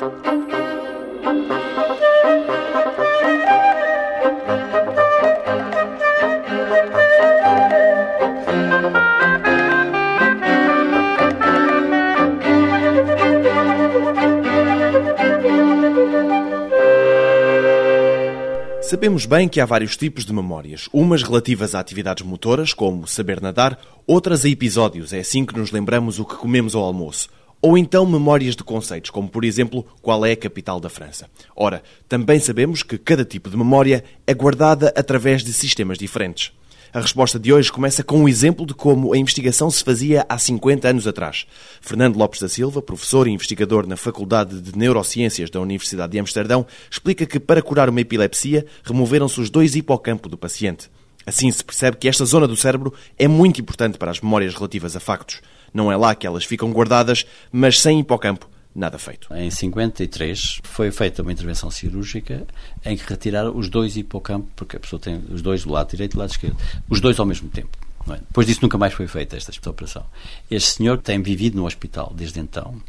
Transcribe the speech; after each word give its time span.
Sabemos 0.00 0.16
bem 19.26 19.50
que 19.50 19.60
há 19.60 19.66
vários 19.66 19.98
tipos 19.98 20.24
de 20.24 20.32
memórias, 20.32 20.88
umas 20.94 21.22
relativas 21.22 21.74
a 21.74 21.80
atividades 21.80 22.24
motoras, 22.24 22.72
como 22.72 23.06
saber 23.06 23.42
nadar, 23.42 23.78
outras 24.06 24.46
a 24.46 24.48
episódios, 24.48 25.12
é 25.12 25.20
assim 25.20 25.44
que 25.44 25.58
nos 25.58 25.70
lembramos 25.70 26.18
o 26.18 26.24
que 26.24 26.36
comemos 26.36 26.74
ao 26.74 26.84
almoço. 26.84 27.28
Ou 27.62 27.76
então 27.76 28.06
memórias 28.06 28.56
de 28.56 28.64
conceitos, 28.64 29.10
como 29.10 29.28
por 29.28 29.44
exemplo, 29.44 29.86
qual 30.00 30.24
é 30.24 30.32
a 30.32 30.36
capital 30.36 30.80
da 30.80 30.88
França. 30.88 31.28
Ora, 31.54 31.82
também 32.08 32.40
sabemos 32.40 32.82
que 32.82 32.96
cada 32.96 33.24
tipo 33.24 33.50
de 33.50 33.56
memória 33.56 34.02
é 34.26 34.32
guardada 34.32 34.92
através 34.96 35.44
de 35.44 35.52
sistemas 35.52 35.98
diferentes. 35.98 36.52
A 36.92 36.98
resposta 36.98 37.38
de 37.38 37.52
hoje 37.52 37.70
começa 37.70 38.02
com 38.02 38.18
um 38.18 38.28
exemplo 38.28 38.66
de 38.66 38.74
como 38.74 39.12
a 39.12 39.16
investigação 39.16 39.70
se 39.70 39.84
fazia 39.84 40.26
há 40.28 40.36
50 40.36 40.88
anos 40.88 41.06
atrás. 41.06 41.46
Fernando 41.80 42.16
Lopes 42.16 42.40
da 42.40 42.48
Silva, 42.48 42.82
professor 42.82 43.28
e 43.28 43.30
investigador 43.30 43.86
na 43.86 43.96
Faculdade 43.96 44.60
de 44.60 44.76
Neurociências 44.76 45.50
da 45.50 45.60
Universidade 45.60 46.10
de 46.10 46.18
Amsterdão, 46.18 46.66
explica 46.90 47.24
que 47.26 47.38
para 47.38 47.62
curar 47.62 47.88
uma 47.88 48.00
epilepsia 48.00 48.66
removeram-se 48.82 49.40
os 49.40 49.48
dois 49.48 49.76
hipocampo 49.76 50.28
do 50.28 50.36
paciente. 50.36 50.90
Assim 51.26 51.50
se 51.50 51.62
percebe 51.62 51.96
que 51.96 52.08
esta 52.08 52.24
zona 52.24 52.48
do 52.48 52.56
cérebro 52.56 52.94
é 53.18 53.28
muito 53.28 53.60
importante 53.60 53.98
para 53.98 54.10
as 54.10 54.20
memórias 54.20 54.54
relativas 54.54 54.96
a 54.96 55.00
factos. 55.00 55.40
Não 55.72 55.90
é 55.90 55.96
lá 55.96 56.14
que 56.14 56.26
elas 56.26 56.44
ficam 56.44 56.72
guardadas, 56.72 57.24
mas 57.52 57.80
sem 57.80 58.00
hipocampo 58.00 58.48
nada 58.74 58.98
feito. 58.98 59.32
Em 59.34 59.50
53 59.50 60.60
foi 60.62 60.90
feita 60.90 61.22
uma 61.22 61.32
intervenção 61.32 61.70
cirúrgica 61.70 62.46
em 62.84 62.96
que 62.96 63.08
retiraram 63.08 63.56
os 63.56 63.68
dois 63.68 63.96
hipocampos, 63.96 64.50
porque 64.54 64.76
a 64.76 64.80
pessoa 64.80 65.00
tem 65.00 65.22
os 65.30 65.42
dois 65.42 65.64
do 65.64 65.72
lado 65.72 65.90
direito 65.90 66.12
e 66.12 66.14
do 66.14 66.20
lado 66.20 66.30
esquerdo, 66.30 66.56
os 66.88 67.00
dois 67.00 67.18
ao 67.18 67.26
mesmo 67.26 67.48
tempo. 67.48 67.76
É? 68.08 68.14
Depois 68.16 68.46
disso 68.46 68.60
nunca 68.62 68.78
mais 68.78 68.94
foi 68.94 69.06
feita 69.06 69.36
esta 69.36 69.52
operação. 69.68 70.04
Este 70.50 70.70
senhor 70.70 70.98
tem 70.98 71.20
vivido 71.20 71.56
no 71.56 71.66
hospital 71.66 72.12
desde 72.16 72.40
então. 72.40 72.80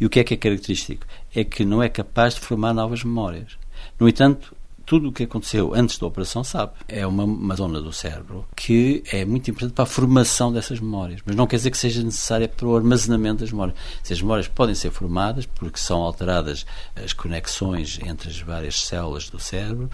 E 0.00 0.04
o 0.04 0.10
que 0.10 0.18
é 0.18 0.24
que 0.24 0.34
é 0.34 0.36
característico? 0.36 1.06
É 1.34 1.44
que 1.44 1.64
não 1.64 1.82
é 1.82 1.88
capaz 1.88 2.34
de 2.34 2.40
formar 2.40 2.74
novas 2.74 3.04
memórias. 3.04 3.56
No 3.98 4.08
entanto, 4.08 4.54
tudo 4.86 5.08
o 5.08 5.12
que 5.12 5.24
aconteceu 5.24 5.74
antes 5.74 5.98
da 5.98 6.06
operação 6.06 6.44
sabe. 6.44 6.72
É 6.86 7.04
uma, 7.04 7.24
uma, 7.24 7.56
zona 7.56 7.80
do 7.82 7.92
cérebro 7.92 8.46
que 8.54 9.02
é 9.10 9.24
muito 9.24 9.50
importante 9.50 9.74
para 9.74 9.82
a 9.82 9.86
formação 9.86 10.52
dessas 10.52 10.78
memórias, 10.78 11.20
mas 11.26 11.34
não 11.34 11.46
quer 11.46 11.56
dizer 11.56 11.72
que 11.72 11.76
seja 11.76 12.02
necessária 12.02 12.46
para 12.46 12.66
o 12.66 12.76
armazenamento 12.76 13.40
das 13.40 13.50
memórias. 13.50 13.76
As 14.08 14.22
memórias 14.22 14.46
podem 14.46 14.76
ser 14.76 14.92
formadas 14.92 15.44
porque 15.44 15.78
são 15.78 16.00
alteradas 16.02 16.64
as 16.94 17.12
conexões 17.12 17.98
entre 18.04 18.30
as 18.30 18.38
várias 18.38 18.80
células 18.80 19.28
do 19.28 19.40
cérebro 19.40 19.90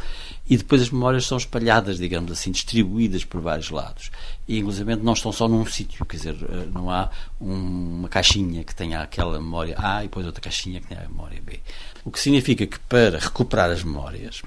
e 0.46 0.56
depois 0.58 0.82
as 0.82 0.90
memórias 0.90 1.24
são 1.24 1.38
espalhadas, 1.38 1.96
digamos 1.96 2.30
assim, 2.30 2.50
distribuídas 2.50 3.24
por 3.24 3.40
vários 3.40 3.70
lados. 3.70 4.10
E, 4.46 4.58
inclusive, 4.58 4.96
não 4.96 5.14
estão 5.14 5.32
só 5.32 5.48
num 5.48 5.64
sítio, 5.64 6.04
quer 6.04 6.16
dizer, 6.16 6.36
eh, 6.42 6.66
não 6.72 6.90
há 6.90 7.08
um, 7.40 8.00
uma 8.00 8.08
caixinha 8.08 8.62
que 8.64 8.74
tenha 8.74 9.00
aquela 9.00 9.40
memória 9.40 9.76
A 9.78 10.00
e 10.00 10.08
depois 10.08 10.26
outra 10.26 10.42
caixinha 10.42 10.80
que 10.80 10.88
tenha 10.88 11.00
a 11.00 11.08
memória 11.08 11.40
B. 11.40 11.60
O 12.04 12.10
que 12.10 12.18
significa 12.20 12.66
que 12.66 12.78
para 12.80 13.18
recuperar 13.18 13.70
as 13.70 13.84
memórias 13.84 14.42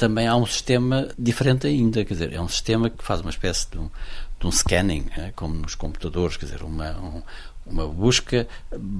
também 0.00 0.26
há 0.26 0.34
um 0.34 0.46
sistema 0.46 1.08
diferente 1.18 1.66
ainda, 1.66 2.02
quer 2.06 2.14
dizer, 2.14 2.32
é 2.32 2.40
um 2.40 2.48
sistema 2.48 2.88
que 2.88 3.04
faz 3.04 3.20
uma 3.20 3.28
espécie 3.28 3.70
de 3.70 3.78
um, 3.78 3.90
de 4.40 4.46
um 4.46 4.50
scanning, 4.50 5.04
é? 5.14 5.30
como 5.32 5.54
nos 5.54 5.74
computadores, 5.74 6.38
quer 6.38 6.46
dizer, 6.46 6.62
uma, 6.62 6.92
um, 6.98 7.22
uma 7.66 7.86
busca 7.86 8.48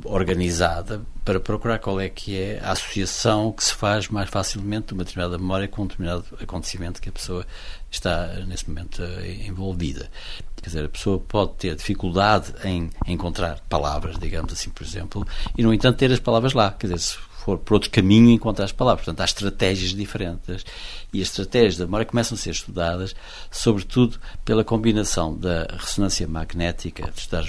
organizada 0.04 1.00
para 1.24 1.40
procurar 1.40 1.78
qual 1.78 1.98
é 1.98 2.10
que 2.10 2.38
é 2.38 2.60
a 2.62 2.72
associação 2.72 3.50
que 3.50 3.64
se 3.64 3.72
faz 3.72 4.08
mais 4.08 4.28
facilmente 4.28 4.88
de 4.88 4.92
uma 4.92 5.02
determinada 5.02 5.38
memória 5.38 5.66
com 5.68 5.84
um 5.84 5.86
determinado 5.86 6.22
acontecimento 6.38 7.00
que 7.00 7.08
a 7.08 7.12
pessoa 7.12 7.46
está 7.90 8.34
nesse 8.46 8.68
momento 8.68 9.02
eh, 9.02 9.46
envolvida. 9.46 10.10
Quer 10.56 10.68
dizer, 10.68 10.84
a 10.84 10.88
pessoa 10.90 11.18
pode 11.18 11.54
ter 11.54 11.74
dificuldade 11.76 12.52
em 12.62 12.90
encontrar 13.06 13.58
palavras, 13.70 14.18
digamos 14.18 14.52
assim, 14.52 14.68
por 14.68 14.84
exemplo, 14.84 15.26
e 15.56 15.62
no 15.62 15.72
entanto 15.72 15.96
ter 15.96 16.12
as 16.12 16.20
palavras 16.20 16.52
lá. 16.52 16.72
Quer 16.72 16.88
dizer, 16.88 17.18
for 17.44 17.58
por 17.58 17.74
outro 17.74 17.90
caminho 17.90 18.30
encontrar 18.30 18.66
as 18.66 18.72
palavras. 18.72 19.04
Portanto, 19.04 19.20
há 19.22 19.24
estratégias 19.24 19.90
diferentes 19.90 20.64
e 21.12 21.22
as 21.22 21.28
estratégias 21.28 21.78
da 21.78 21.86
memória 21.86 22.06
começam 22.06 22.36
a 22.36 22.38
ser 22.38 22.50
estudadas, 22.50 23.14
sobretudo 23.50 24.18
pela 24.44 24.62
combinação 24.62 25.34
da 25.34 25.66
ressonância 25.78 26.28
magnética, 26.28 27.10
de 27.10 27.20
estudar 27.20 27.44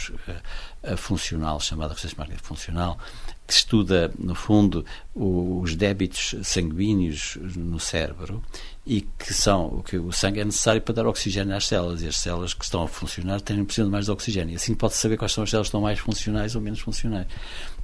a 0.84 0.96
funcional, 0.96 1.60
chamada 1.60 1.94
ressonância 1.94 2.18
magnética 2.18 2.48
funcional, 2.48 2.98
que 3.46 3.54
estuda, 3.54 4.12
no 4.18 4.34
fundo, 4.34 4.86
os 5.14 5.76
débitos 5.76 6.36
sanguíneos 6.44 7.38
no 7.56 7.80
cérebro 7.80 8.42
e 8.86 9.02
que 9.02 9.34
são 9.34 9.82
que 9.86 9.98
o 9.98 10.12
sangue 10.12 10.40
é 10.40 10.46
necessário 10.46 10.82
para 10.82 10.96
dar 10.96 11.06
oxigênio 11.06 11.56
às 11.56 11.68
células 11.68 12.02
e 12.02 12.08
as 12.08 12.18
células 12.18 12.54
que 12.54 12.64
estão 12.64 12.84
a 12.84 12.88
funcionar 12.88 13.40
têm 13.40 13.64
precisam 13.64 13.86
de 13.86 13.92
mais 13.92 14.06
de 14.06 14.12
oxigênio. 14.12 14.54
E 14.54 14.56
assim 14.56 14.74
pode 14.74 14.96
saber 14.96 15.18
quais 15.18 15.32
são 15.32 15.44
as 15.44 15.50
células 15.52 15.68
que 15.68 15.70
estão 15.70 15.82
mais 15.82 16.00
funcionais 16.00 16.56
ou 16.56 16.62
menos 16.62 16.80
funcionais. 16.80 17.28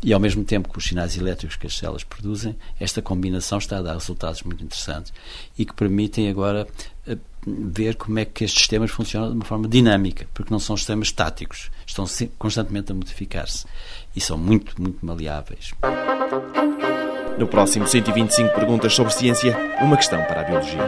E 0.03 0.11
ao 0.11 0.19
mesmo 0.19 0.43
tempo 0.43 0.69
que 0.71 0.77
os 0.77 0.85
sinais 0.85 1.15
elétricos 1.15 1.55
que 1.55 1.67
as 1.67 1.77
células 1.77 2.03
produzem, 2.03 2.55
esta 2.79 3.01
combinação 3.01 3.59
está 3.59 3.77
a 3.77 3.81
dar 3.81 3.93
resultados 3.93 4.41
muito 4.41 4.63
interessantes 4.63 5.13
e 5.57 5.65
que 5.65 5.73
permitem 5.73 6.29
agora 6.29 6.67
eh, 7.05 7.17
ver 7.45 7.95
como 7.95 8.17
é 8.17 8.25
que 8.25 8.43
estes 8.43 8.61
sistemas 8.61 8.89
funcionam 8.89 9.29
de 9.29 9.35
uma 9.35 9.45
forma 9.45 9.67
dinâmica, 9.67 10.27
porque 10.33 10.51
não 10.51 10.59
são 10.59 10.75
sistemas 10.75 11.09
estáticos, 11.09 11.69
estão 11.85 12.05
constantemente 12.39 12.91
a 12.91 12.95
modificar-se 12.95 13.65
e 14.15 14.21
são 14.21 14.37
muito, 14.37 14.81
muito 14.81 15.05
maleáveis. 15.05 15.73
No 17.37 17.45
próximo 17.45 17.87
125 17.87 18.53
perguntas 18.55 18.95
sobre 18.95 19.13
ciência, 19.13 19.55
uma 19.79 19.95
questão 19.95 20.23
para 20.23 20.41
a 20.41 20.43
biologia. 20.43 20.81